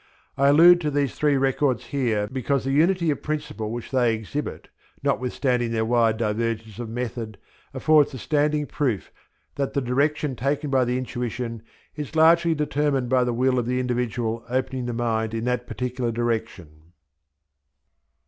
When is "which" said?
3.71-3.91